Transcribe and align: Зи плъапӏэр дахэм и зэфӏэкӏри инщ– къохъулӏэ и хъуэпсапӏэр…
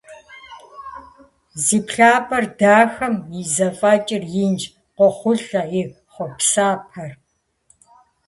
Зи 1.63 1.79
плъапӏэр 1.87 2.45
дахэм 2.59 3.15
и 3.41 3.43
зэфӏэкӏри 3.53 4.29
инщ– 4.45 4.63
къохъулӏэ 4.95 5.63
и 5.79 5.83
хъуэпсапӏэр… 6.13 7.11